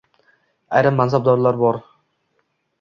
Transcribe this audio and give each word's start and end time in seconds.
Ayrim 0.79 0.97
mansabdorlar 1.01 1.61
bor 1.61 1.81